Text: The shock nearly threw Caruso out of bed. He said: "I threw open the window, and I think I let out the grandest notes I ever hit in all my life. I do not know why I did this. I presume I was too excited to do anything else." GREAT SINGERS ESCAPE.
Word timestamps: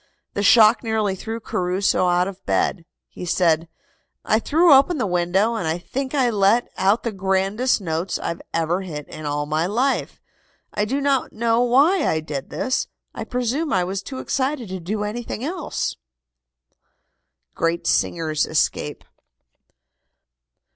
The 0.33 0.41
shock 0.41 0.81
nearly 0.81 1.13
threw 1.13 1.39
Caruso 1.39 2.07
out 2.07 2.27
of 2.27 2.43
bed. 2.47 2.85
He 3.07 3.23
said: 3.23 3.67
"I 4.25 4.39
threw 4.39 4.73
open 4.73 4.97
the 4.97 5.05
window, 5.05 5.53
and 5.53 5.67
I 5.67 5.77
think 5.77 6.15
I 6.15 6.31
let 6.31 6.71
out 6.75 7.03
the 7.03 7.11
grandest 7.11 7.79
notes 7.81 8.17
I 8.17 8.35
ever 8.51 8.81
hit 8.81 9.07
in 9.09 9.27
all 9.27 9.45
my 9.45 9.67
life. 9.67 10.19
I 10.73 10.85
do 10.85 11.01
not 11.01 11.33
know 11.33 11.61
why 11.61 12.07
I 12.07 12.19
did 12.19 12.49
this. 12.49 12.87
I 13.13 13.23
presume 13.25 13.71
I 13.71 13.83
was 13.83 14.01
too 14.01 14.17
excited 14.17 14.69
to 14.69 14.79
do 14.79 15.03
anything 15.03 15.43
else." 15.43 15.95
GREAT 17.53 17.85
SINGERS 17.85 18.47
ESCAPE. 18.47 19.03